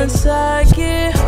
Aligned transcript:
Once 0.00 0.24
I 0.24 0.64
get 0.64 1.19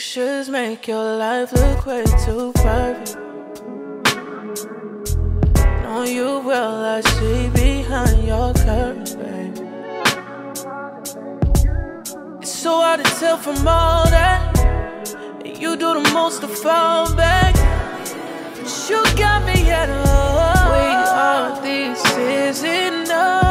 Pictures 0.00 0.48
make 0.48 0.88
your 0.88 1.18
life 1.18 1.52
look 1.52 1.84
way 1.84 2.02
too 2.24 2.52
perfect. 2.54 3.16
Know 5.82 6.04
you 6.04 6.40
well, 6.40 6.96
I 6.96 7.02
see 7.02 7.48
behind 7.48 8.26
your 8.26 8.54
curves, 8.54 9.14
baby. 9.14 9.60
It's 12.40 12.50
so 12.50 12.80
hard 12.80 13.04
to 13.04 13.10
tell 13.20 13.36
from 13.36 13.68
all 13.68 14.06
that. 14.06 14.40
You 15.44 15.76
do 15.76 16.02
the 16.02 16.10
most 16.14 16.40
to 16.40 16.48
fall 16.48 17.14
back. 17.14 17.54
But 18.56 18.86
you 18.88 19.04
got 19.18 19.44
me 19.44 19.70
at 19.70 19.90
all. 19.90 20.72
Wait, 20.72 21.08
all 21.12 21.60
this 21.60 22.02
is 22.16 22.62
enough 22.64 23.49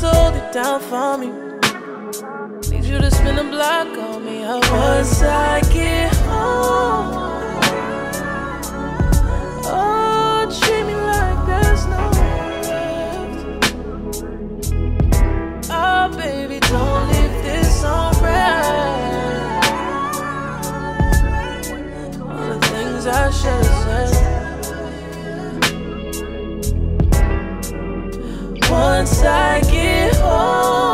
sold 0.00 0.36
it 0.36 0.52
down 0.52 0.80
for 0.80 1.18
me. 1.18 1.26
Need 2.70 2.84
you 2.84 2.98
to 2.98 3.10
spin 3.10 3.36
a 3.36 3.42
block 3.42 3.88
on 3.88 4.24
me. 4.24 4.44
Oh, 4.46 4.60
once 4.70 5.22
I 5.22 5.60
get 5.72 6.14
home. 6.26 7.14
Oh, 9.66 10.46
treat 10.60 10.84
me 10.86 10.94
like 10.94 11.40
there's 11.50 11.84
no 11.92 12.02
left. 12.18 13.40
Oh, 15.80 16.08
baby, 16.16 16.60
don't 16.60 17.08
leave 17.10 17.36
this 17.42 17.82
on 17.82 18.12
red. 18.22 19.48
All 22.22 22.46
the 22.54 22.58
things 22.68 23.06
I 23.06 23.30
should 23.32 23.66
have 23.66 24.10
said. 24.12 24.17
Once 28.78 29.22
I 29.24 29.60
get 29.62 30.14
home, 30.18 30.87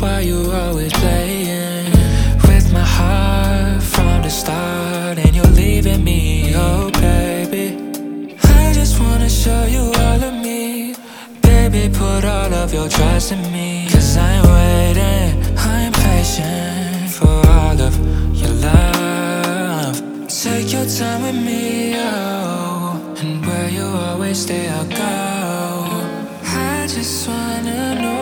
why 0.00 0.20
you 0.20 0.50
always 0.52 0.92
playing 0.92 1.90
with 2.46 2.72
my 2.72 2.86
heart 2.98 3.82
from 3.82 4.22
the 4.22 4.30
start? 4.30 5.18
And 5.18 5.34
you're 5.34 5.54
leaving 5.62 6.04
me, 6.04 6.52
oh 6.54 6.90
baby. 6.90 7.76
I 8.44 8.72
just 8.72 9.00
wanna 9.00 9.28
show 9.28 9.64
you 9.64 9.92
all 10.04 10.22
of 10.22 10.34
me. 10.34 10.94
Baby, 11.42 11.88
put 11.92 12.24
all 12.24 12.52
of 12.54 12.72
your 12.72 12.88
trust 12.88 13.32
in 13.32 13.42
me. 13.52 13.88
Cause 13.90 14.16
I'm 14.16 14.44
waiting, 14.54 15.56
I'm 15.56 15.92
patient 15.92 17.10
for 17.10 17.38
all 17.56 17.80
of 17.80 17.94
your 18.36 18.54
love. 18.68 19.96
Take 20.28 20.72
your 20.72 20.86
time 20.86 21.22
with 21.22 21.36
me, 21.48 21.94
oh. 21.96 23.16
And 23.20 23.44
where 23.46 23.68
you 23.68 23.84
always 23.84 24.38
stay, 24.38 24.68
I'll 24.68 24.84
go. 24.86 25.06
I 26.44 26.86
just 26.86 27.28
wanna 27.28 27.94
know 28.00 28.17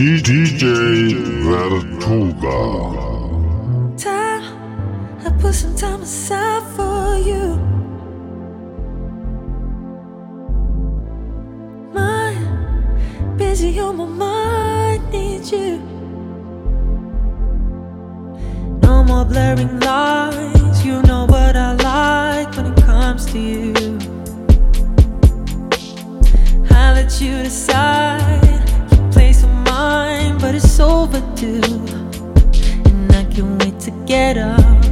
DJ 0.00 0.64
Vertuga. 1.44 2.60
time. 3.98 4.42
I 5.26 5.30
put 5.38 5.54
some 5.54 5.76
time 5.76 6.00
aside 6.00 6.62
for 6.74 7.18
you. 7.18 7.44
Mind 11.92 13.36
busy 13.36 13.78
on 13.78 13.98
my 13.98 14.06
mind, 14.06 15.10
need 15.12 15.44
you. 15.52 15.78
No 18.82 19.04
more 19.04 19.26
blurring 19.26 19.80
lines. 19.80 20.82
You 20.82 21.02
know 21.02 21.26
what 21.26 21.56
I 21.56 21.74
like 21.74 22.56
when 22.56 22.72
it 22.72 22.82
comes 22.84 23.26
to 23.32 23.38
you. 23.38 23.98
I 26.70 26.94
let 26.94 27.20
you 27.20 27.42
decide. 27.42 27.89
Overdue 31.42 31.86
and 32.90 33.12
I 33.12 33.24
can't 33.24 33.62
wait 33.62 33.78
to 33.80 33.90
get 34.06 34.36
up. 34.36 34.82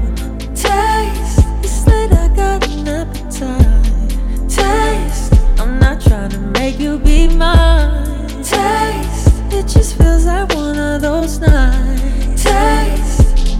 Taste, 0.55 1.41
it's 1.63 1.87
late, 1.87 2.13
I 2.13 2.29
got 2.35 2.67
an 2.69 2.89
appetite. 2.89 4.49
Taste, 4.49 5.35
I'm 5.61 5.79
not 5.79 6.01
trying 6.01 6.31
to 6.31 6.39
make 6.39 6.79
you 6.79 6.99
be 6.99 7.29
mine. 7.29 8.29
Taste, 8.43 9.29
it 9.53 9.67
just 9.67 9.97
feels 9.97 10.27
like 10.27 10.55
one 10.55 10.79
of 10.79 11.01
those 11.03 11.39
nights. 11.39 12.43
Taste, 12.43 13.57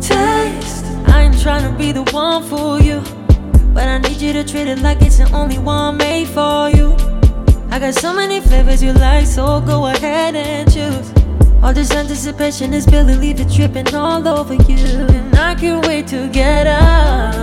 taste, 0.00 0.84
I 1.08 1.24
ain't 1.24 1.40
trying 1.40 1.70
to 1.70 1.76
be 1.76 1.92
the 1.92 2.04
one 2.12 2.42
for 2.42 2.80
you, 2.80 3.00
but 3.74 3.88
I 3.88 3.98
need 3.98 4.20
you 4.20 4.32
to 4.32 4.44
treat 4.44 4.68
it 4.68 4.78
like 4.78 5.02
it's 5.02 5.18
the 5.18 5.30
only 5.32 5.58
one 5.58 5.96
made 5.96 6.28
for 6.28 6.70
you. 6.70 6.96
I 7.70 7.78
got 7.78 7.94
so 7.94 8.14
many 8.14 8.40
flavors 8.40 8.82
you 8.82 8.92
like, 8.94 9.26
so 9.26 9.60
go 9.60 9.86
ahead 9.86 10.34
and 10.34 10.72
choose. 10.72 11.15
All 11.66 11.72
this 11.72 11.90
anticipation 11.90 12.72
is 12.72 12.86
leave 13.16 13.40
it 13.40 13.48
dripping 13.48 13.92
all 13.92 14.28
over 14.28 14.54
you. 14.54 14.76
And 14.76 15.34
I 15.34 15.56
can't 15.56 15.84
wait 15.84 16.06
to 16.06 16.28
get 16.28 16.68
up. 16.68 17.35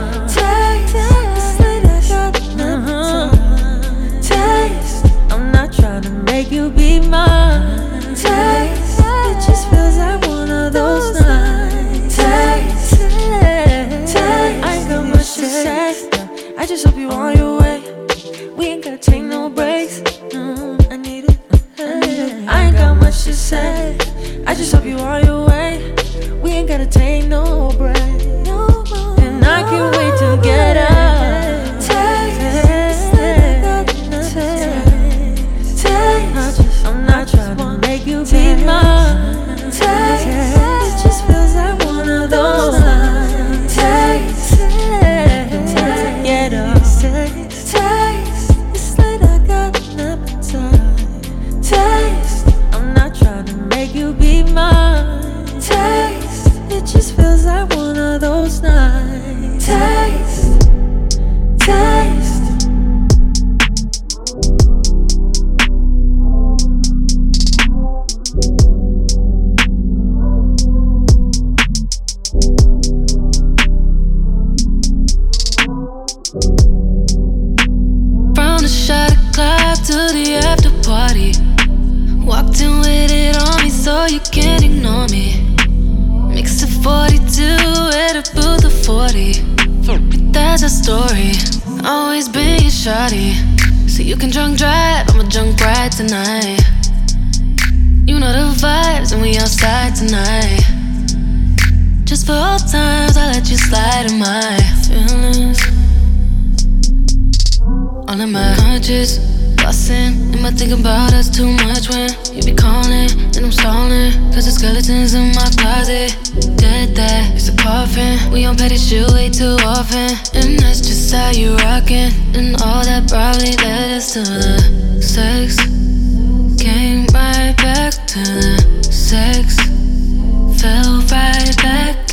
No 27.34 27.72
break. 27.80 28.03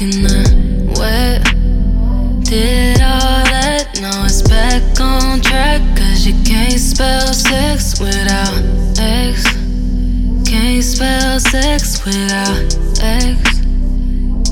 Back 0.01 0.15
in 0.15 0.23
the 0.23 0.95
wet. 0.99 1.45
Did 2.45 3.01
all 3.01 3.45
that, 3.45 3.99
now 4.01 4.25
it's 4.25 4.43
back 4.43 5.01
on 5.01 5.41
track. 5.41 5.81
Cause 5.97 6.27
you 6.27 6.35
can't 6.45 6.79
spell 6.79 7.33
sex 7.33 8.01
without 8.01 8.99
X. 8.99 9.45
Can't 10.49 10.85
spell 10.85 11.41
sex 11.41 12.05
without 12.05 12.77
X. 13.01 13.61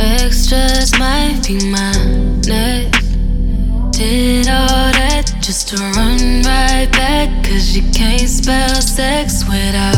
X 0.01 0.47
just 0.47 0.99
might 0.99 1.41
be 1.47 1.71
my 1.71 1.93
next. 2.47 3.09
Did 3.97 4.49
all 4.49 4.93
that 4.93 5.33
just 5.41 5.69
to 5.69 5.77
run 5.77 6.43
right 6.43 6.89
back. 6.93 7.45
Cause 7.45 7.77
you 7.77 7.83
can't 7.93 8.29
spell 8.29 8.81
sex 8.81 9.45
without. 9.49 9.98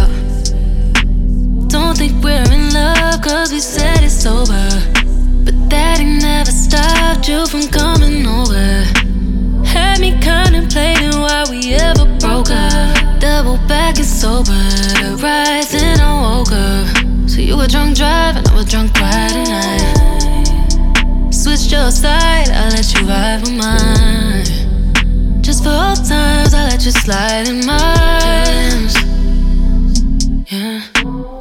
were 17.60 17.66
drunk 17.66 17.94
driving, 17.94 18.48
I 18.48 18.54
was 18.54 18.64
drunk 18.64 18.96
Friday 18.96 19.44
night. 19.44 21.30
Switched 21.30 21.70
your 21.70 21.90
side, 21.90 22.48
I 22.48 22.70
let 22.70 22.88
you 22.94 23.06
ride 23.06 23.40
with 23.42 23.52
mine. 23.52 25.42
Just 25.42 25.62
for 25.62 25.92
times, 26.08 26.54
I 26.54 26.70
let 26.70 26.82
you 26.86 26.90
slide 26.90 27.48
in 27.48 27.66
mine. 27.66 28.88
Yeah, 30.48 30.80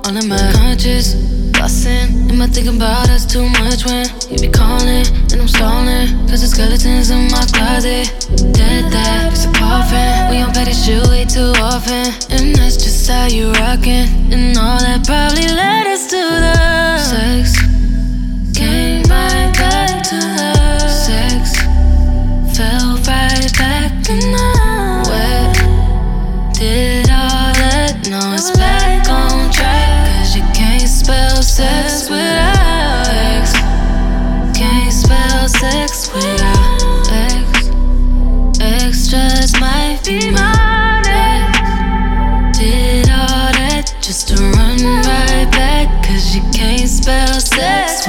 all 0.04 0.18
in 0.18 0.28
my 0.28 0.52
conscious, 0.60 1.16
bustin'. 1.56 2.32
Am 2.32 2.42
I 2.42 2.48
thinking 2.48 2.76
about 2.76 3.10
us 3.10 3.26
too 3.26 3.48
much 3.48 3.86
when 3.86 4.06
you 4.30 4.40
be 4.40 4.50
calling 4.50 5.08
and 5.32 5.40
I'm 5.40 5.48
stalling? 5.48 6.28
Cause 6.28 6.42
the 6.42 6.48
skeletons 6.48 7.12
in 7.12 7.32
my 7.32 7.46
closet, 7.56 8.12
dead 8.52 8.92
that 8.92 9.32
it's 9.32 9.46
a 9.46 9.52
coffin. 9.54 10.32
We 10.32 10.42
on 10.44 10.52
petty 10.52 10.74
shit 10.74 11.08
way 11.08 11.24
too 11.24 11.54
often, 11.64 12.12
and 12.30 12.56
that's 12.56 12.76
just 12.76 13.10
how 13.10 13.28
you 13.28 13.54
rockin'. 13.54 14.34
And 14.34 14.58
all 14.58 14.80
that 14.80 15.06
probably 15.06 15.48
let 15.48 15.89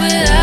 without 0.01 0.40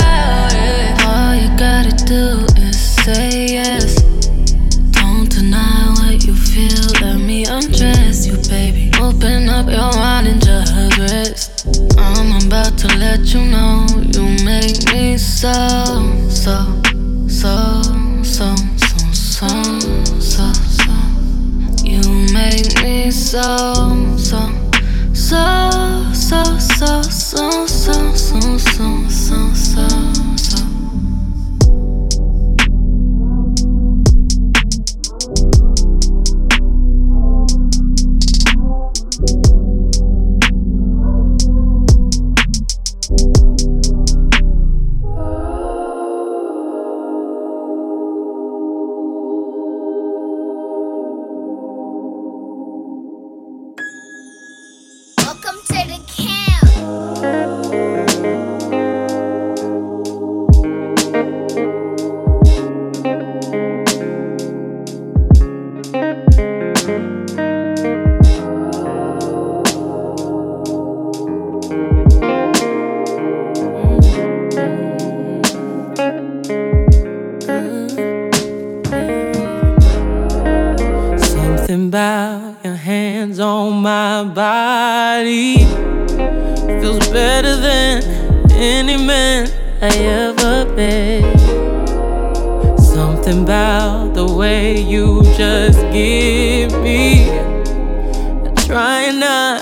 Trying 99.07 99.23
I 99.23 99.61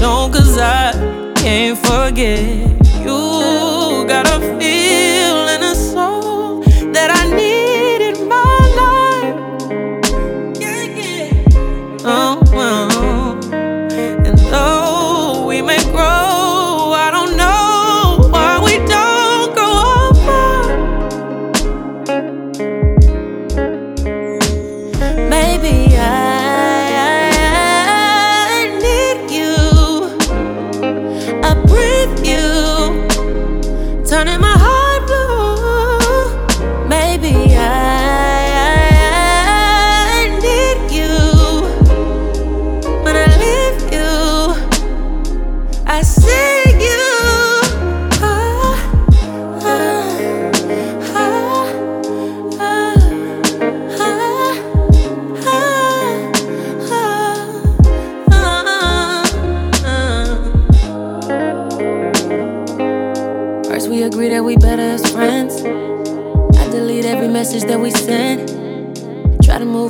don't, 0.00 0.32
cause 0.32 0.56
I 0.56 0.90
can't 1.36 1.76
forget. 1.76 2.40
You 3.04 4.06
got 4.08 4.26
a 4.26 4.40
feel 4.58 5.25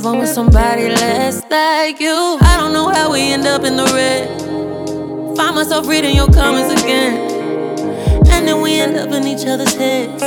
Try 0.07 0.13
on 0.13 0.19
with 0.19 0.29
somebody 0.29 0.87
less 0.87 1.43
like 1.49 1.99
you. 1.99 2.37
I 2.39 2.55
don't 2.55 2.71
know 2.71 2.87
how 2.87 3.11
we 3.11 3.33
end 3.33 3.45
up 3.45 3.65
in 3.65 3.75
the 3.75 3.83
red. 3.83 4.39
Find 5.35 5.53
myself 5.53 5.85
reading 5.85 6.15
your 6.15 6.31
comments 6.31 6.81
again. 6.81 7.13
And 8.31 8.47
then 8.47 8.61
we 8.61 8.79
end 8.79 8.95
up 8.95 9.09
in 9.09 9.27
each 9.27 9.45
other's 9.45 9.75
heads. 9.75 10.23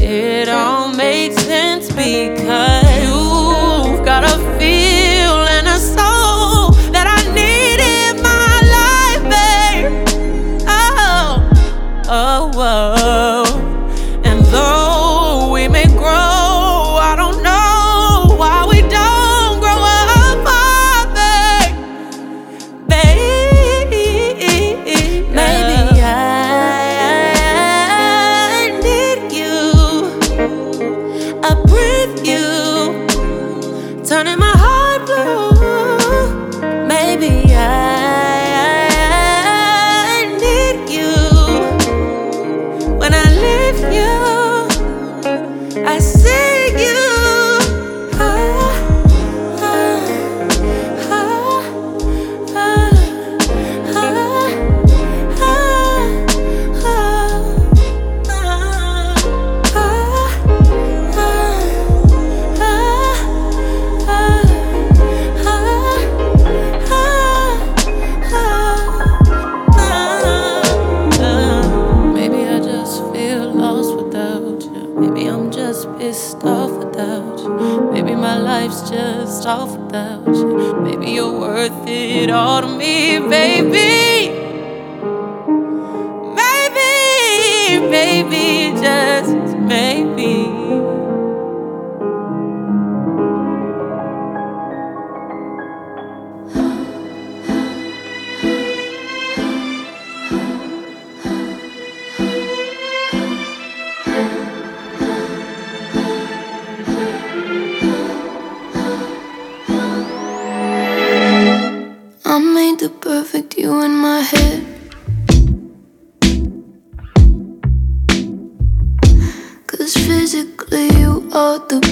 It 0.00 0.48
all 0.48 0.88
makes 0.94 1.36
sense 1.42 1.88
because 1.88 2.82
you've 3.04 4.06
got 4.06 4.24
a 4.24 4.38
feel 4.58 5.36
and 5.56 5.68
a 5.68 5.78
soul 5.78 6.17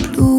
blue 0.02 0.35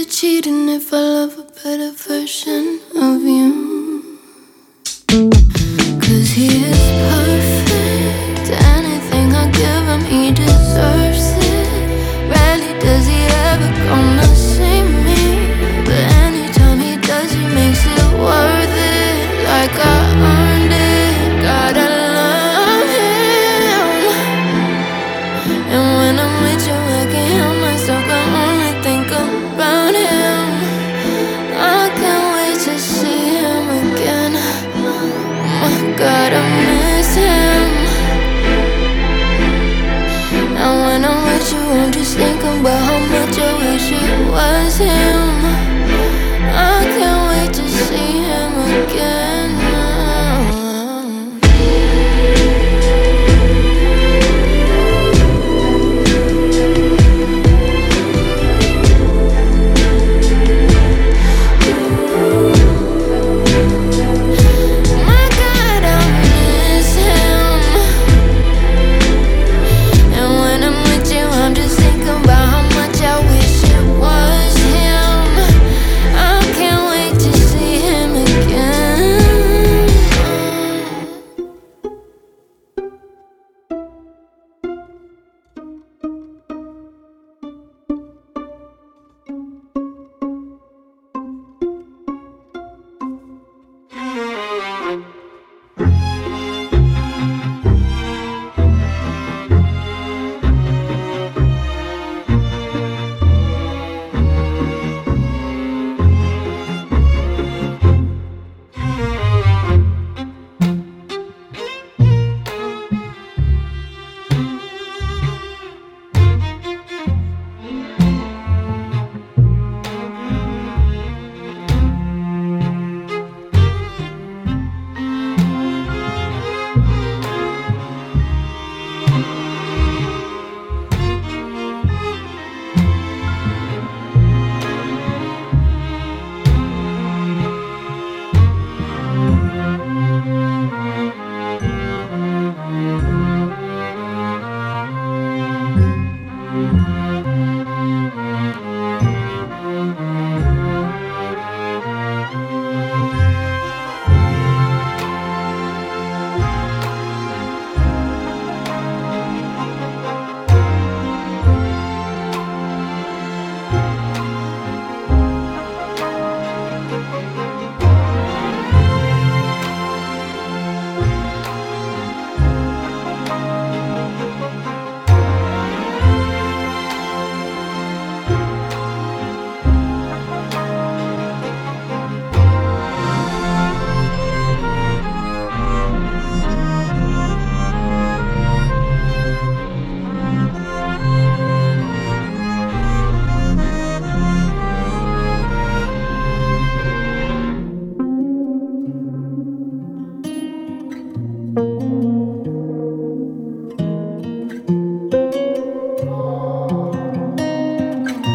it 0.00 0.10
cheating 0.10 0.68
if 0.68 0.94
I 0.94 0.96
love 0.98 1.38
a 1.38 1.42
better 1.62 1.90
version 1.90 2.80
of 2.96 3.22
you? 3.22 3.69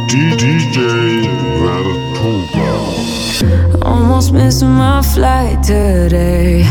DDJ 0.09 0.77
Vertuga. 1.61 2.71
Almost 3.83 4.33
missing 4.33 4.69
my 4.69 5.01
flight 5.01 5.63
today. 5.63 6.63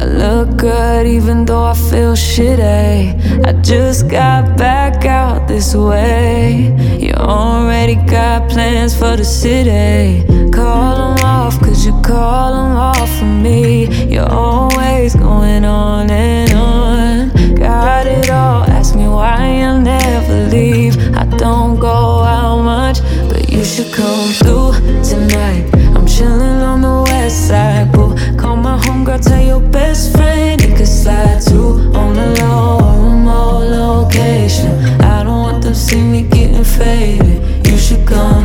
I 0.00 0.04
look 0.04 0.56
good 0.56 1.06
even 1.06 1.44
though 1.44 1.64
I 1.64 1.74
feel 1.74 2.14
shitty. 2.14 3.44
I 3.46 3.52
just 3.62 4.08
got 4.08 4.56
back 4.56 5.04
out 5.04 5.46
this 5.46 5.74
way. 5.74 6.74
You 6.98 7.12
already 7.14 7.96
got 7.96 8.48
plans 8.50 8.94
for 8.96 9.16
the 9.16 9.24
city. 9.24 10.24
Call 10.50 10.96
them 10.96 11.24
off, 11.24 11.60
cause 11.60 11.84
you 11.84 11.92
call 12.02 12.52
them 12.52 12.76
off 12.76 13.10
for 13.18 13.24
me. 13.24 13.88
You're 14.06 14.30
always 14.30 15.14
going 15.14 15.64
on 15.64 16.10
and 16.10 16.52
on. 16.52 17.54
Got 17.54 18.06
it 18.06 18.30
all, 18.30 18.64
ask 18.64 18.94
me 18.94 19.06
why 19.06 19.36
I 19.36 19.78
never 19.78 20.48
leave. 20.48 20.96
I 21.14 21.24
don't 21.36 21.79
should 23.70 23.92
come 23.92 24.30
through 24.30 24.72
tonight. 25.04 25.70
I'm 25.94 26.04
chilling 26.04 26.60
on 26.70 26.80
the 26.80 27.02
west 27.08 27.48
side, 27.48 27.92
boo. 27.92 28.16
Call 28.36 28.56
my 28.56 28.76
homegirl, 28.76 29.22
tell 29.22 29.40
your 29.40 29.60
best 29.60 30.12
friend 30.12 30.60
you 30.60 30.74
could 30.74 30.88
slide 30.88 31.40
through 31.40 31.94
on 31.94 32.14
the 32.14 32.26
low 32.40 32.78
remote 33.04 33.70
location. 33.70 34.72
I 35.00 35.22
don't 35.22 35.42
want 35.42 35.62
them 35.62 35.74
see 35.74 36.02
me 36.02 36.22
getting 36.22 36.64
faded. 36.64 37.64
You 37.64 37.78
should 37.78 38.04
come. 38.06 38.39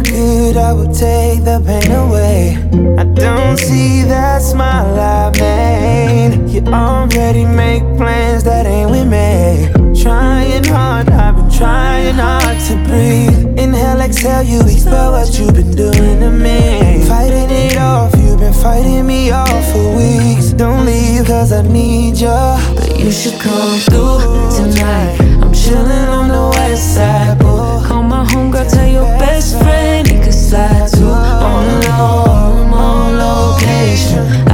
I 0.00 0.02
could, 0.02 0.56
I 0.56 0.72
would 0.72 0.94
take 0.94 1.44
the 1.44 1.60
pain 1.60 1.92
away. 1.92 2.56
I 2.96 3.04
don't 3.04 3.58
see 3.58 4.02
that 4.04 4.40
smile 4.40 4.98
I 4.98 5.30
made. 5.38 6.48
You 6.48 6.62
already 6.72 7.44
make 7.44 7.82
plans 7.98 8.42
that 8.44 8.64
ain't 8.64 8.90
with 8.90 9.06
me. 9.06 9.68
Trying 10.02 10.64
hard, 10.64 11.10
I've 11.10 11.36
been 11.36 11.50
trying 11.50 12.14
hard 12.14 12.58
to 12.68 12.76
breathe. 12.88 13.58
Inhale, 13.58 14.00
exhale, 14.00 14.42
you 14.42 14.60
expel 14.62 15.12
what 15.12 15.38
you've 15.38 15.52
been 15.52 15.72
doing 15.72 16.20
to 16.20 16.30
me. 16.30 17.04
Fighting 17.06 17.50
it 17.50 17.76
off, 17.76 18.14
you've 18.16 18.40
been 18.40 18.54
fighting 18.54 19.06
me 19.06 19.30
off 19.30 19.64
for 19.70 19.96
weeks. 19.96 20.54
Don't 20.54 20.86
leave, 20.86 21.26
cause 21.26 21.52
I 21.52 21.60
need 21.60 22.16
you, 22.16 22.40
But 22.74 22.98
you 22.98 23.12
should 23.12 23.38
come 23.38 23.78
through 23.80 24.48
tonight. 24.56 25.20
I'm 25.42 25.52
chilling 25.52 26.08
on 26.08 26.28
the 26.28 26.56
west 26.56 26.94
side, 26.94 27.38
boy. 27.38 27.84
Call 27.86 28.02
my 28.02 28.24
homegirl, 28.24 28.72
tell 28.72 28.88
your 28.88 29.04
best 29.18 29.58
friend 29.58 29.79
side 30.50 30.88
too. 30.88 31.04
On 31.06 31.64
the 31.64 31.88
low, 31.88 32.74
on 32.74 33.18
location. 33.18 34.49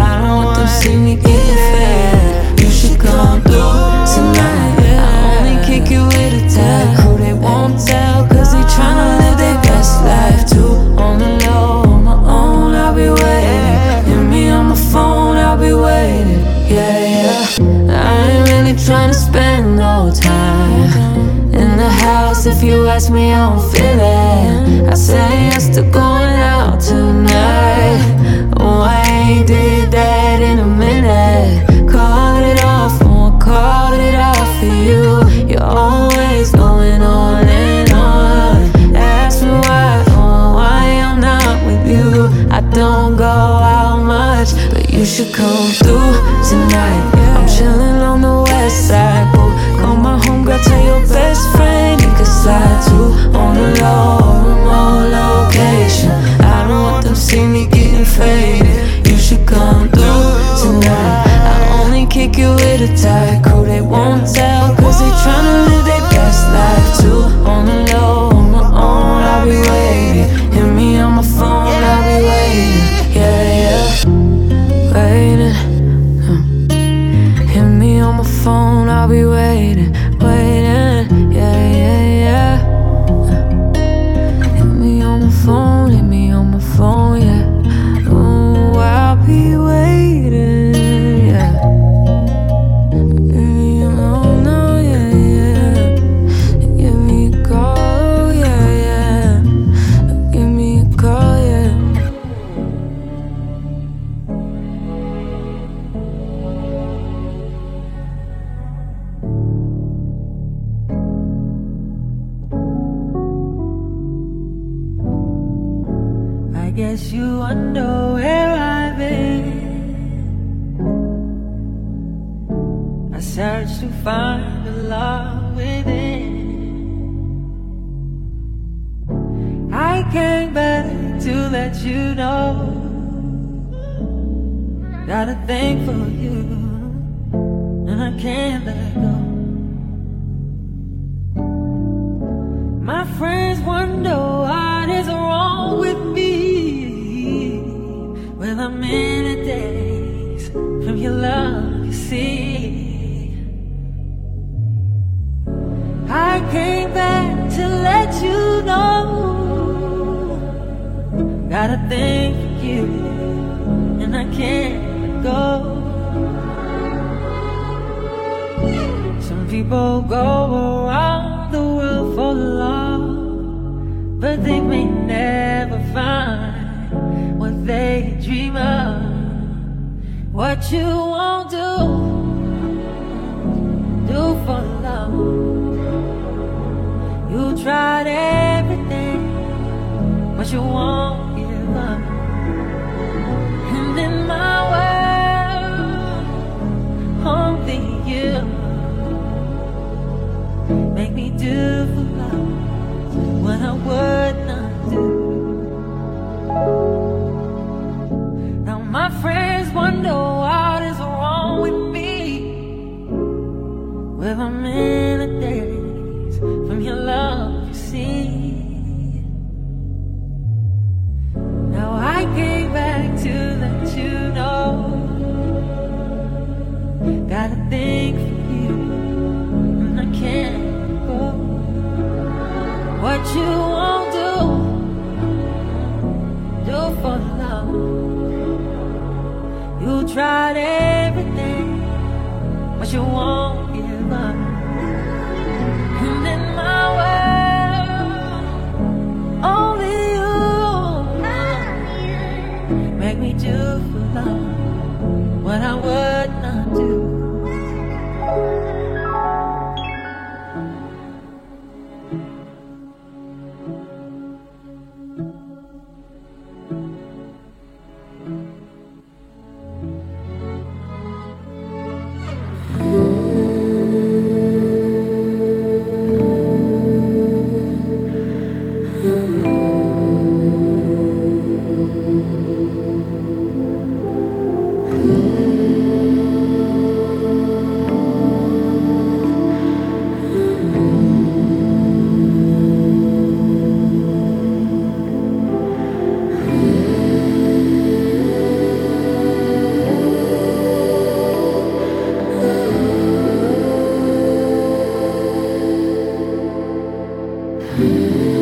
Time 307.77 308.36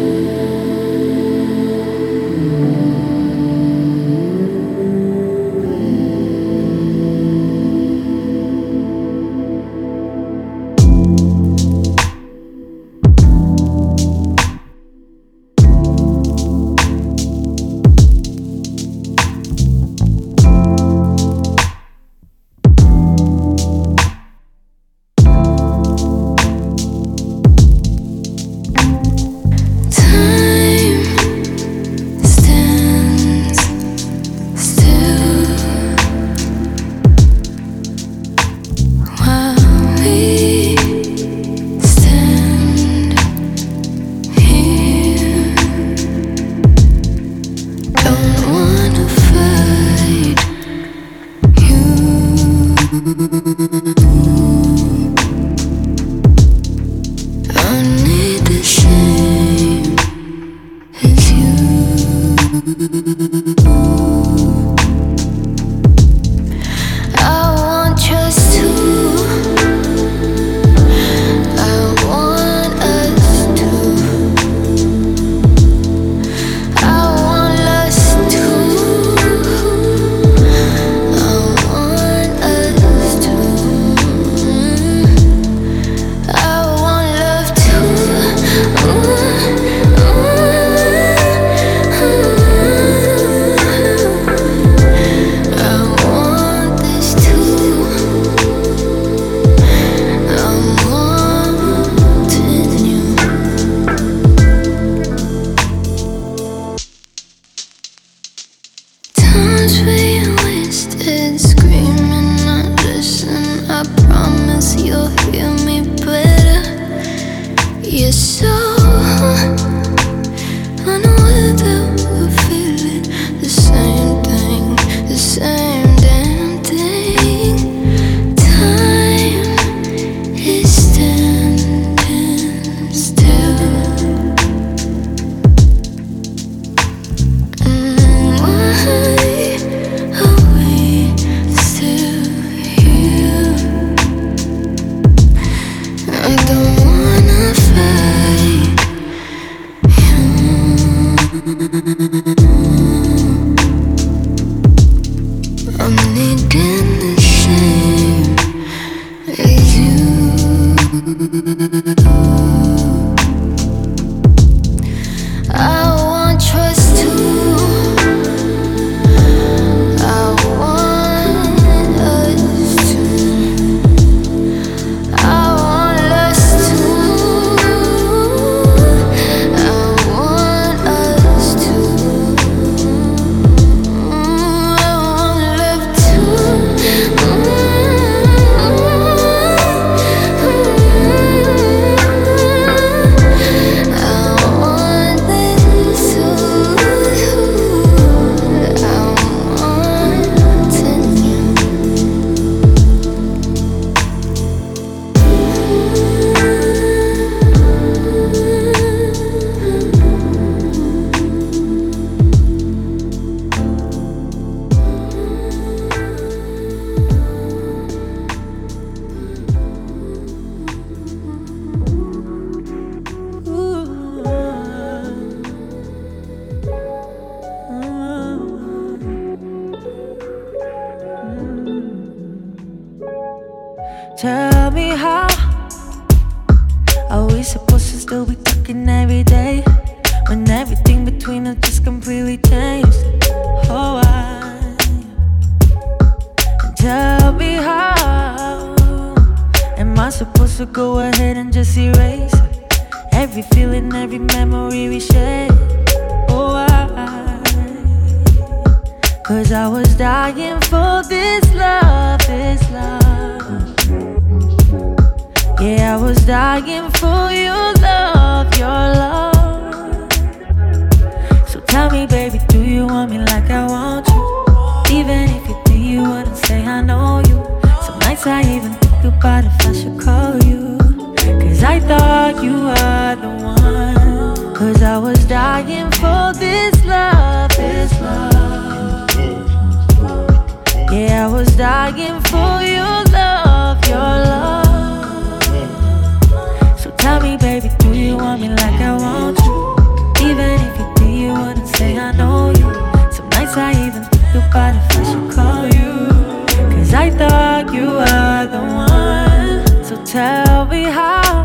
Thought 307.65 307.75
you 307.75 307.89
are 307.89 308.47
the 308.47 308.61
one. 308.61 309.85
So 309.85 309.97
tell 310.05 310.67
me 310.67 310.83
how. 310.85 311.45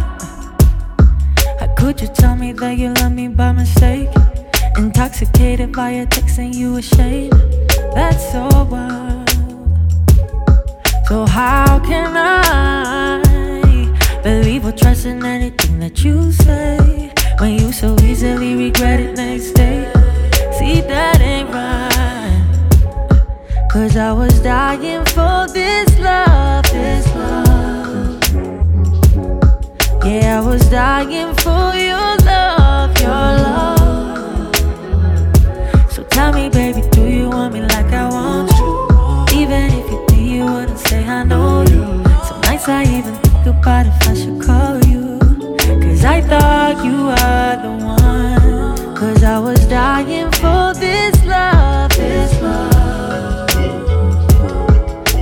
How 1.59 1.73
could 1.77 2.01
you 2.01 2.07
tell 2.07 2.35
me 2.35 2.51
that 2.53 2.77
you 2.77 2.93
love 2.95 3.13
me 3.13 3.29
by 3.29 3.53
mistake? 3.53 4.09
Intoxicated 4.77 5.71
by 5.71 5.91
your 5.91 6.07
text 6.07 6.37
and 6.39 6.53
you 6.53 6.75
ashamed. 6.75 7.33
That's 7.93 8.31
so 8.33 8.49
wild. 8.69 9.29
So 11.07 11.25
how 11.25 11.79
can 11.85 12.17
I? 12.17 13.21
Believe 14.21 14.65
or 14.65 14.73
trust 14.73 15.05
in 15.05 15.23
anything 15.25 15.79
that 15.79 16.03
you 16.03 16.33
say 16.33 17.13
When 17.39 17.53
you 17.53 17.71
so 17.71 17.95
easily 18.01 18.53
regret 18.53 18.99
it 18.99 19.15
next 19.15 19.51
day 19.53 19.89
See 20.59 20.81
that 20.81 21.21
ain't 21.21 21.49
right 21.49 21.98
Cause 23.69 23.95
I 23.95 24.11
was 24.11 24.39
dying 24.41 25.05
for 25.05 25.47
this 25.53 25.87
love, 25.99 26.63
this 26.73 27.05
love 27.13 28.19
Yeah, 30.03 30.39
I 30.39 30.43
was 30.43 30.67
dying 30.69 31.35
for 31.35 31.75
your 31.75 32.15
love, 32.25 32.99
your 32.99 33.09
love 33.45 34.55
So 35.91 36.03
tell 36.05 36.33
me 36.33 36.49
baby, 36.49 36.81
do 36.89 37.07
you 37.07 37.29
want 37.29 37.53
me 37.53 37.61
like 37.61 37.93
I 37.93 38.09
want 38.09 38.51
you? 38.57 39.39
Even 39.39 39.65
if 39.71 39.91
you 39.91 40.03
do, 40.07 40.15
you 40.15 40.45
wouldn't 40.45 40.79
say 40.79 41.05
I 41.05 41.23
know 41.23 41.61
you 41.61 41.83
Some 42.27 42.41
nights 42.41 42.67
I 42.67 42.83
even 42.85 43.13
think 43.13 43.45
about 43.45 43.85
if 43.85 44.07
I 44.07 44.13
should 44.15 44.41
call 44.41 44.83
you. 44.85 45.19
Cause 45.83 46.03
I 46.05 46.21
thought 46.21 46.83
you 46.83 46.97
were 47.09 47.55
the 47.63 47.73
one. 47.85 48.95
Cause 48.95 49.23
I 49.23 49.37
was 49.37 49.63
dying 49.67 50.31
for 50.31 50.73
this 50.73 51.15
love, 51.23 51.78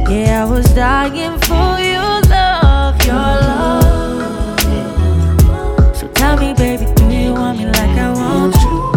Yeah, 0.09 0.45
I 0.45 0.49
was 0.49 0.65
dying 0.73 1.37
for 1.41 1.79
your 1.81 2.21
love, 2.31 2.95
your 3.05 3.15
love. 3.43 4.37
So 5.93 6.07
tell 6.13 6.37
me, 6.37 6.53
baby, 6.53 6.85
do 6.95 7.09
you 7.09 7.33
want 7.33 7.57
me 7.59 7.65
like 7.65 7.97
I 7.99 8.13
want 8.13 8.55
you? 8.55 8.87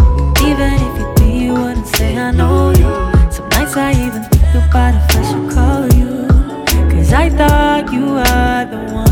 Even 0.47 0.73
if 0.73 0.99
you 0.99 1.13
do, 1.17 1.25
you 1.25 1.53
wouldn't 1.53 1.87
say 1.87 2.17
I 2.17 2.31
know 2.31 2.69
you. 2.69 2.89
Some 3.29 3.49
nights 3.49 3.75
I 3.75 3.91
even 3.91 4.23
think 4.23 4.55
about 4.55 4.95
if 4.95 5.17
I 5.17 5.21
should 5.29 5.51
call 5.51 5.83
you. 5.99 6.27
Cause 6.89 7.11
I 7.11 7.29
thought 7.29 7.91
you 7.91 8.05
were 8.05 8.65
the 8.71 8.77
one. 8.93 9.10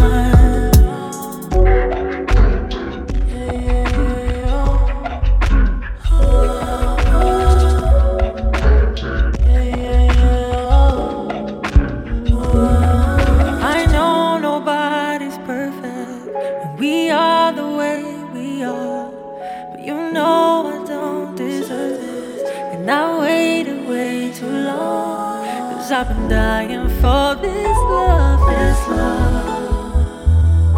Cause 25.90 26.08
I've 26.08 26.16
been 26.16 26.30
dying 26.30 26.88
for 27.02 27.36
this 27.42 27.78
love, 27.90 28.40
this 28.48 28.88
love. 28.90 30.76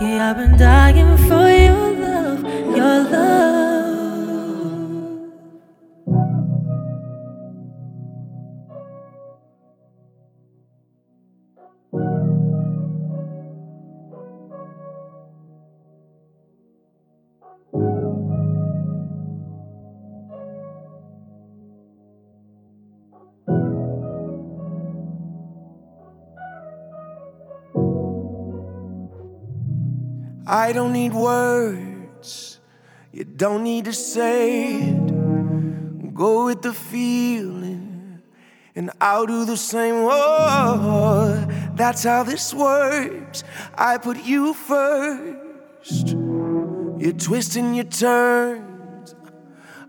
Yeah, 0.00 0.30
I've 0.30 0.38
been 0.38 0.56
dying 0.56 1.18
for 1.28 1.50
your 1.50 1.92
love, 1.92 2.42
your 2.74 3.10
love. 3.10 3.55
I 30.56 30.72
don't 30.72 30.94
need 30.94 31.12
words, 31.12 32.60
you 33.12 33.24
don't 33.24 33.62
need 33.62 33.84
to 33.84 33.92
say 33.92 34.80
it. 34.88 36.14
Go 36.14 36.46
with 36.46 36.62
the 36.62 36.72
feeling, 36.72 38.22
and 38.74 38.90
I'll 38.98 39.26
do 39.26 39.44
the 39.44 39.58
same. 39.58 39.96
Oh, 39.96 41.46
that's 41.74 42.04
how 42.04 42.22
this 42.22 42.54
works. 42.54 43.44
I 43.74 43.98
put 43.98 44.24
you 44.24 44.54
first. 44.54 46.16
You're 47.02 47.20
twisting 47.28 47.74
your 47.74 47.84
turns. 47.84 49.14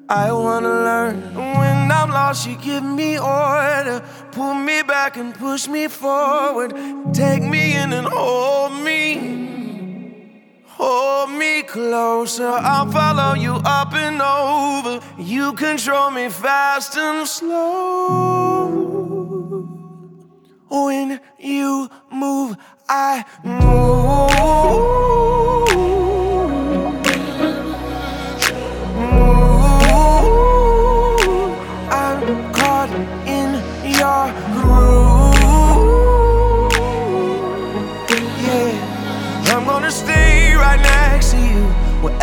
I 0.10 0.34
wanna 0.34 0.68
learn. 0.90 1.34
When 1.34 1.92
I'm 2.00 2.10
lost, 2.10 2.46
you 2.46 2.58
give 2.58 2.84
me 2.84 3.18
order. 3.18 4.04
Pull 4.34 4.54
me 4.54 4.82
back 4.82 5.16
and 5.16 5.34
push 5.34 5.70
me 5.70 5.88
forward. 5.88 6.74
Take 7.14 7.42
me 7.42 7.74
in 7.74 7.94
and 7.94 8.06
hold 8.06 8.74
me. 8.84 9.37
Hold 10.80 11.32
me 11.32 11.64
closer, 11.64 12.48
I'll 12.48 12.92
follow 12.92 13.34
you 13.34 13.56
up 13.66 13.94
and 13.96 14.22
over. 14.22 15.02
You 15.18 15.54
control 15.54 16.12
me 16.12 16.30
fast 16.30 16.96
and 16.96 17.28
slow. 17.28 18.68
When 20.70 21.20
you 21.40 21.90
move, 22.12 22.58
I 22.88 23.26
move. 23.44 23.88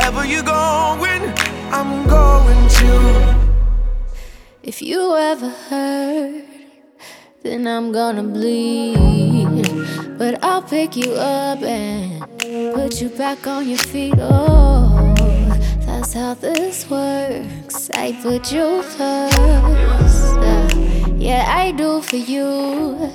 Wherever 0.04 0.26
you're 0.26 0.42
going, 0.42 1.22
I'm 1.72 2.06
going 2.06 2.68
to. 2.68 3.56
If 4.62 4.82
you 4.82 5.16
ever 5.16 5.48
hurt, 5.48 6.44
then 7.42 7.66
I'm 7.66 7.90
gonna 7.90 8.22
bleed. 8.22 9.64
But 10.18 10.44
I'll 10.44 10.60
pick 10.60 10.94
you 10.94 11.14
up 11.14 11.62
and 11.62 12.20
put 12.74 13.00
you 13.00 13.08
back 13.08 13.46
on 13.46 13.66
your 13.66 13.78
feet. 13.78 14.12
Oh, 14.18 15.14
that's 15.86 16.12
how 16.12 16.34
this 16.34 16.84
works. 16.90 17.88
I 17.94 18.12
put 18.22 18.52
you 18.52 18.82
first. 18.82 20.36
Uh, 20.36 20.68
yeah, 21.16 21.46
I 21.48 21.72
do 21.72 22.02
for 22.02 22.16
you 22.16 23.10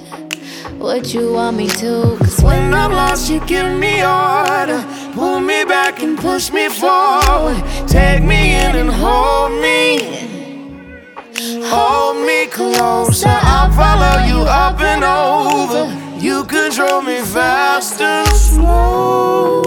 what 0.80 1.14
you 1.14 1.34
want 1.34 1.56
me 1.58 1.68
to. 1.68 2.18
Cause 2.18 2.42
when 2.42 2.74
I'm 2.74 2.92
lost, 2.94 3.30
you 3.30 3.46
give 3.46 3.78
me 3.78 4.02
order. 4.02 4.99
Pull 5.14 5.40
me 5.40 5.64
back 5.66 6.02
and 6.02 6.18
push 6.18 6.52
me 6.52 6.70
forward. 6.70 7.62
Take 7.88 8.24
me 8.24 8.56
in 8.56 8.76
and 8.76 8.90
hold 8.90 9.52
me. 9.62 10.30
Hold 11.66 12.26
me 12.26 12.48
closer. 12.48 13.28
I'll 13.28 13.72
follow 13.72 14.24
you 14.26 14.40
up 14.48 14.80
and 14.82 15.04
over. 15.04 15.88
You 16.20 16.44
control 16.46 17.02
me 17.02 17.22
fast 17.22 18.00
and 18.02 18.28
slow. 18.30 19.62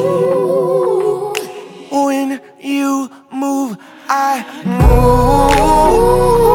When 1.90 2.40
you 2.60 3.10
move, 3.32 3.76
I 4.08 4.44
move. 4.64 6.51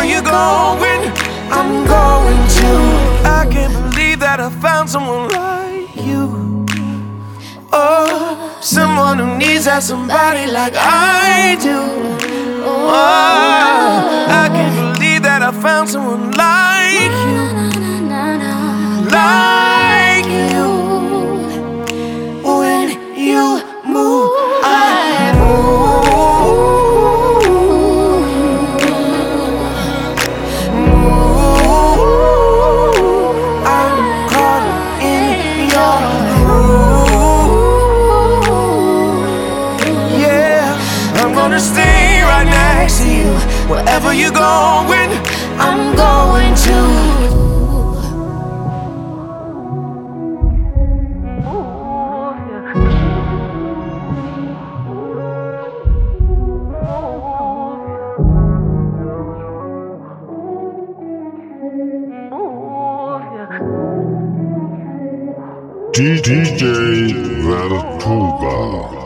Wherever 0.00 0.14
you're 0.14 0.22
going, 0.22 1.12
I'm 1.52 1.84
going 1.84 2.48
to. 2.56 2.68
I 3.28 3.46
can't 3.50 3.92
believe 3.92 4.20
that 4.20 4.40
I 4.40 4.48
found 4.48 4.88
someone 4.88 5.28
like 5.28 5.94
you. 5.94 6.64
Oh, 7.70 8.58
someone 8.62 9.18
who 9.18 9.36
needs 9.36 9.66
that 9.66 9.82
somebody 9.82 10.50
like 10.50 10.72
I 10.74 11.58
do. 11.60 11.80
Oh, 12.64 12.88
I 14.30 14.48
can't 14.48 14.96
believe 14.96 15.22
that 15.22 15.42
I 15.42 15.52
found 15.52 15.90
someone 15.90 16.30
like 16.30 17.12
you. 17.28 17.50
Like 19.10 19.69
Wherever 42.90 44.12
you're 44.12 44.32
going, 44.32 45.10
I'm 45.58 45.94
going 45.94 46.54
to. 46.56 47.30
DJ 65.92 67.12
Vertuga. 67.44 68.99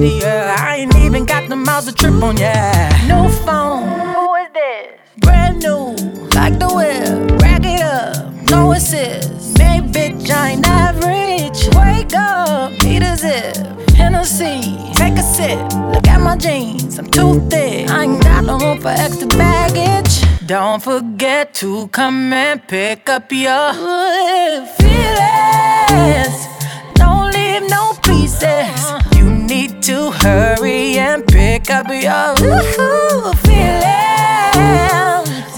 Popping 0.00 0.08
up 0.08 0.08
the 0.08 0.08
hitty, 0.08 0.18
yeah. 0.24 0.56
I 0.58 0.76
ain't 0.76 0.94
even 0.96 1.24
got 1.24 1.48
the 1.48 1.56
miles 1.56 1.86
to 1.86 1.92
trip 1.92 2.22
on, 2.22 2.36
yeah. 2.36 2.88
No 3.08 3.28
phone, 3.28 3.88
who 4.14 4.34
is 4.36 4.48
this? 4.52 5.00
Brand 5.18 5.62
new, 5.62 5.94
like 6.34 6.58
the 6.58 6.68
whip. 6.68 7.40
Rack 7.40 7.62
it 7.64 7.82
up, 7.82 8.32
no 8.50 8.72
assist. 8.72 9.58
Hey, 9.58 9.80
bitch, 9.80 10.30
I 10.30 10.50
ain't 10.50 10.66
average. 10.66 11.68
Wake 11.76 12.14
up, 12.14 12.72
need 12.82 13.02
a 13.02 13.16
zip. 13.16 13.56
Hennessy, 13.96 14.92
take 14.94 15.18
a 15.18 15.22
sip. 15.22 15.58
Look 15.92 16.06
at 16.08 16.20
my 16.20 16.36
jeans, 16.36 16.98
I'm 16.98 17.06
too 17.06 17.40
thick. 17.48 17.90
I 17.90 18.04
ain't 18.04 18.22
got 18.22 18.44
no 18.44 18.58
room 18.58 18.80
for 18.80 18.88
extra 18.88 19.28
baggage. 19.28 20.24
Don't 20.46 20.82
forget 20.82 21.54
to 21.54 21.88
come 21.88 22.32
and 22.32 22.66
pick 22.66 23.08
up 23.08 23.30
your 23.30 23.72
feelings. 24.78 26.46
Don't 26.94 27.32
leave 27.32 27.68
no 27.70 27.92
pieces. 28.02 28.79
To 29.82 30.10
hurry 30.10 30.98
and 30.98 31.26
pick 31.26 31.70
up 31.70 31.88
your 31.88 32.36
feelings 32.36 33.72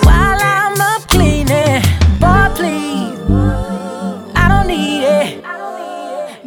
while 0.05 0.39
I'm 0.41 0.81
up 0.81 1.09
cleaning. 1.09 1.83
Boy, 2.20 2.49
please, 2.55 3.18
I 4.37 4.47
don't 4.49 4.68
need 4.68 5.03
it. 5.03 5.43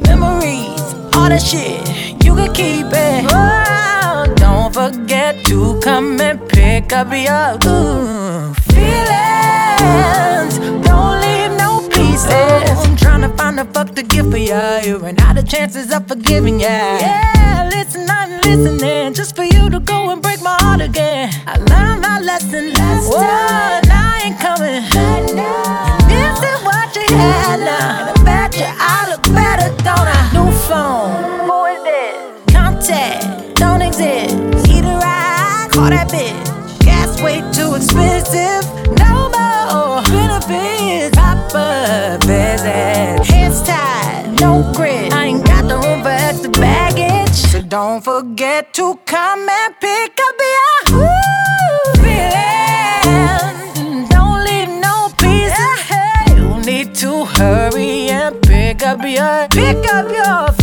Memories, 0.07 0.93
all 1.13 1.29
that 1.29 1.41
shit, 1.41 1.87
you 2.23 2.33
can 2.33 2.53
keep 2.53 2.87
it. 2.87 3.25
Oh, 3.29 4.25
don't 4.37 4.73
forget 4.73 5.45
to 5.45 5.77
come 5.81 6.19
and 6.21 6.39
pick 6.47 6.93
up 6.93 7.11
your 7.11 7.57
ooh, 7.69 8.53
feelings. 8.71 10.57
Don't 10.87 11.19
leave 11.21 11.51
no 11.57 11.87
pieces. 11.89 12.84
To 13.25 13.35
find 13.37 13.59
a 13.59 13.65
fuck 13.65 13.95
to 13.95 14.03
give 14.03 14.29
for 14.29 14.37
ya. 14.37 14.81
You 14.85 14.97
ran 14.97 15.19
out 15.19 15.35
of 15.35 15.49
chances 15.49 15.91
of 15.91 16.07
forgiving 16.07 16.59
ya. 16.59 16.67
Yeah, 16.67 17.67
listen, 17.73 18.05
I'm 18.07 18.29
listening 18.41 19.15
just 19.15 19.35
for 19.35 19.43
you 19.43 19.67
to 19.71 19.79
go 19.79 20.11
and 20.11 20.21
break 20.21 20.43
my 20.43 20.55
heart 20.61 20.81
again. 20.81 21.33
I 21.47 21.57
learned 21.57 22.01
my 22.01 22.19
lesson 22.19 22.71
last 22.73 23.11
time. 23.11 23.81
Now 23.89 24.13
I 24.13 24.21
ain't 24.25 24.39
coming. 24.39 24.83
This 26.05 26.37
is 26.51 26.63
what 26.63 26.95
you 26.95 27.07
had 27.17 27.61
now. 27.61 28.09
And 28.09 28.19
I 28.19 28.23
bet 28.23 28.59
you 28.59 28.67
I 28.67 29.09
look 29.09 29.23
better, 29.33 29.69
don't 29.83 30.07
I? 30.07 30.29
New 30.31 30.51
phone. 30.69 31.24
Don't 47.75 48.01
forget 48.01 48.73
to 48.73 48.97
come 49.05 49.49
and 49.49 49.75
pick 49.81 50.17
up 50.27 50.35
your 50.55 50.75
feelings. 52.03 53.79
Don't 54.09 54.45
leave 54.45 54.69
no 54.87 55.09
pieces. 55.17 55.81
You 56.37 56.61
need 56.63 56.95
to 56.95 57.25
hurry 57.25 58.07
and 58.07 58.41
pick 58.41 58.81
up 58.81 59.03
your 59.03 59.49
pick 59.49 59.85
up 59.93 60.09
your 60.09 60.54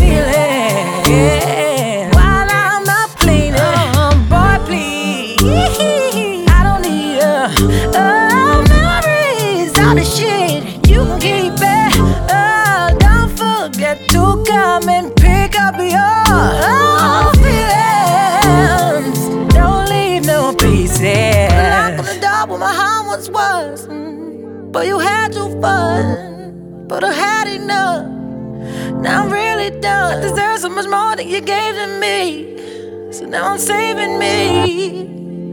much 30.82 30.90
more 30.90 31.16
than 31.16 31.28
you 31.28 31.40
gave 31.40 31.74
to 31.74 31.86
me. 32.00 33.12
So 33.12 33.24
now 33.26 33.52
I'm 33.52 33.58
saving 33.58 34.18
me, 34.18 35.00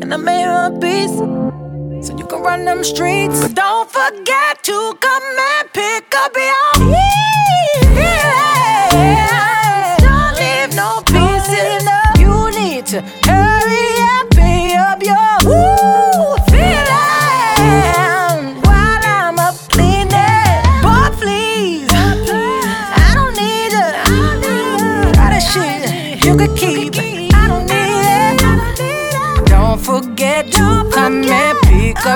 and 0.02 0.14
I 0.14 0.18
made 0.18 0.46
my 0.46 0.70
peace. 0.80 1.18
So 2.08 2.18
you 2.18 2.26
can 2.26 2.42
run 2.42 2.66
them 2.66 2.84
streets, 2.84 3.42
but 3.42 3.56
don't 3.56 3.90
forget 3.90 4.64
to 4.64 4.98
come 5.00 5.24
and 5.24 5.74
pick 5.74 6.16
up 6.16 6.36
your 6.36 6.74
feelings. 6.74 7.10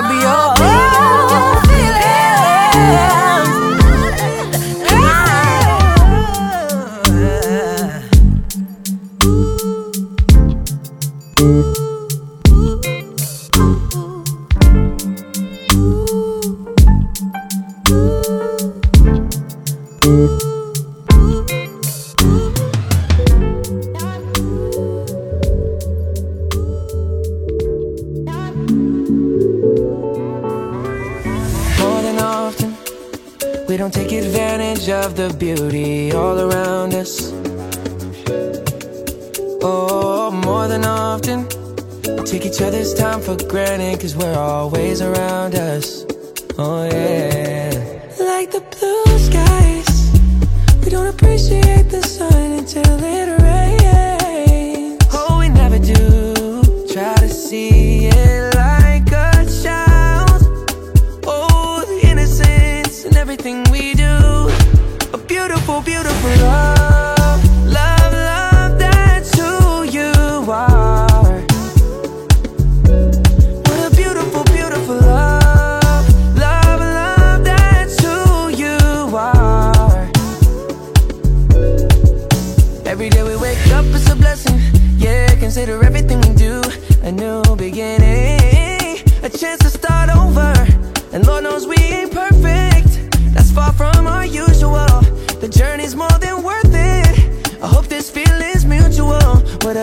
Pick 0.08 0.24
up 0.24 0.53
we 33.74 33.78
don't 33.78 33.92
take 33.92 34.12
advantage 34.12 34.88
of 34.88 35.16
the 35.16 35.34
beauty 35.36 36.12
all 36.12 36.38
around 36.38 36.94
us. 36.94 37.32
Oh, 39.64 40.30
more 40.30 40.68
than 40.68 40.84
often, 40.84 41.48
we 42.06 42.22
take 42.22 42.46
each 42.46 42.62
other's 42.62 42.94
time 42.94 43.20
for 43.20 43.36
granted, 43.48 44.00
cause 44.00 44.14
we're 44.14 44.38
always 44.38 45.02
around 45.02 45.56
us. 45.56 46.04
Oh, 46.56 46.84
yeah. 46.84 47.72
Like 48.20 48.52
the 48.52 48.62
blue 48.78 49.18
skies, 49.18 50.84
we 50.84 50.90
don't 50.90 51.08
appreciate 51.08 51.90
the 51.90 52.02
sun 52.02 52.52
until 52.52 53.02
it 53.02 53.26
rains. 53.26 53.43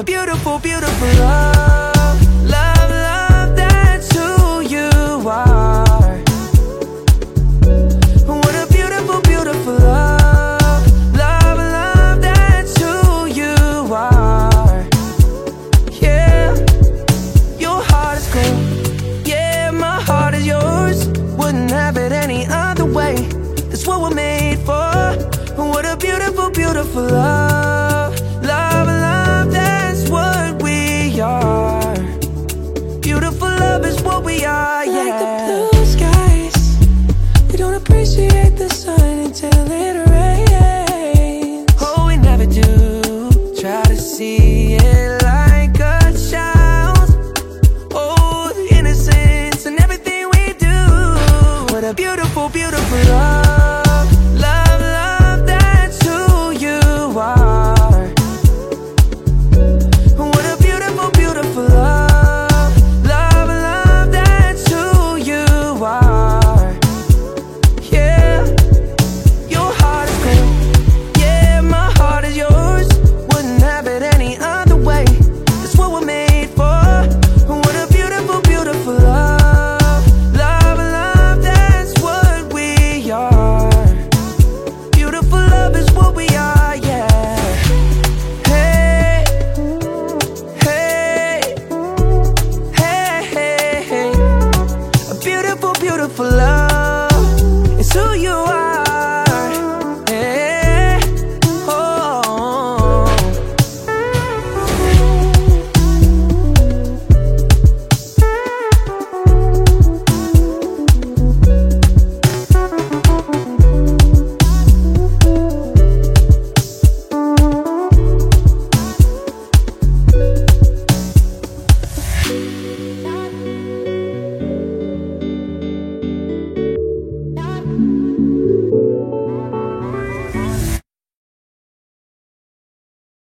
Beautiful, 0.04 0.60
beautiful 0.60 1.08
love. 1.20 1.61